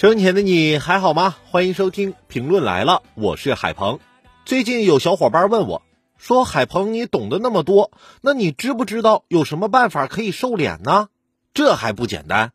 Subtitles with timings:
[0.00, 1.36] 生前的你还好吗？
[1.50, 3.98] 欢迎收听评论来了，我是海鹏。
[4.46, 5.82] 最近有小伙伴问我，
[6.16, 7.90] 说海鹏你懂得那么多，
[8.22, 11.08] 那你知不知道有什么办法可以瘦脸呢？
[11.52, 12.52] 这还不简单。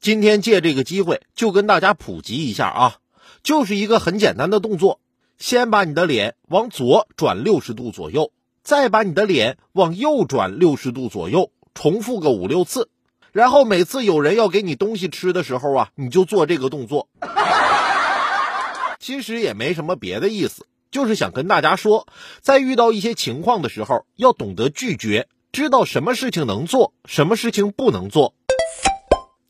[0.00, 2.96] 今天借这个机会就跟大家普及一下啊，
[3.42, 5.00] 就是一个很简单的动作，
[5.36, 12.88] 先把你的脸往左转六十度左右，再把你的脸往右转六十度左右，重复个五六次。
[13.36, 17.10] 然后每次有人要给你东西吃的时候啊，你就做这个动作。
[18.98, 22.06] 其实也没什么别的意思，就是想跟大家说，
[22.40, 28.32] 在遇到一些情况的时候，要懂得拒绝，知道什么事情能做，什么事情不能做。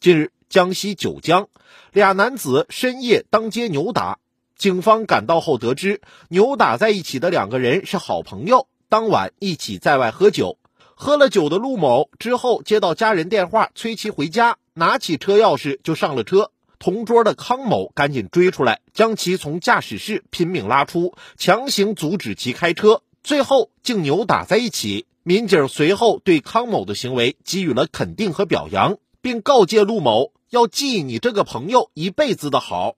[0.01, 1.47] 近日，江西九江
[1.93, 4.19] 俩男子深夜当街扭打，
[4.57, 10.59] 警方赶到后得知，扭打在一起的两个人是好朋友，当晚一起在外喝酒。
[10.99, 16.51] 喝了酒的陆某之后接到家人电话，催其回家，拿起车钥匙就上了车。
[16.79, 25.07] 同桌的康某赶紧追出来，将其从驾驶室拼命拉出，强行阻止其开车，最后竟扭打在一起。
[25.23, 32.95] 民警随后对康某的行为给予了肯定和表扬，并告诫陆某要记你这个朋友一辈子的好。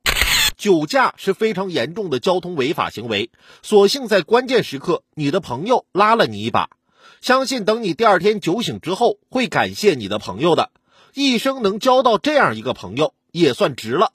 [0.57, 3.33] 酒驾是非常严重的交通违法行为，
[3.63, 6.71] 所幸在关键时刻，你的朋友拉了你一把。
[7.21, 10.71] 相信等你第二天酒醒之后，会感谢你的朋友的，
[11.15, 14.13] 一生能交到这样一个朋友也算值了。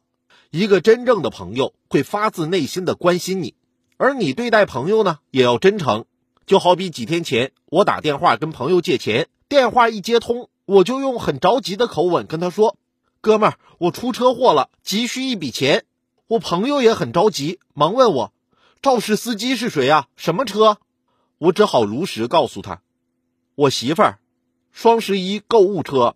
[0.50, 3.56] 一个真正的朋友会发自内心的关心你，
[3.98, 6.06] 而你对待朋友呢也要真诚。
[6.46, 12.78] 就好比几天前我打电话跟朋友借钱，电话一接通，我就用很着急的口吻跟他说
[13.22, 15.86] ：“哥们儿，我出车祸了，急需一笔钱。”
[16.28, 18.34] 我朋友也很着急，忙问我
[18.82, 20.08] ：“肇事司机是谁啊？
[20.16, 20.78] 什么车？”
[21.38, 22.82] 我只好如实告诉他。
[23.56, 24.20] 我媳妇儿，
[24.72, 26.16] 双十一购物车。